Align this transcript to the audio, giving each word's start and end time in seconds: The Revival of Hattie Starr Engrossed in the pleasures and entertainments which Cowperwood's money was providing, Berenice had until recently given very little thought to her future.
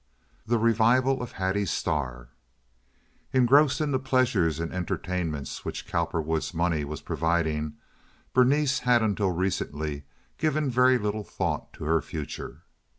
The 0.47 0.57
Revival 0.57 1.21
of 1.21 1.33
Hattie 1.33 1.67
Starr 1.67 2.29
Engrossed 3.33 3.79
in 3.79 3.91
the 3.91 3.99
pleasures 3.99 4.59
and 4.59 4.73
entertainments 4.73 5.63
which 5.63 5.85
Cowperwood's 5.85 6.55
money 6.55 6.83
was 6.83 7.03
providing, 7.03 7.77
Berenice 8.33 8.79
had 8.79 9.03
until 9.03 9.29
recently 9.29 10.05
given 10.39 10.71
very 10.71 10.97
little 10.97 11.23
thought 11.23 11.71
to 11.73 11.83
her 11.83 12.01
future. 12.01 12.63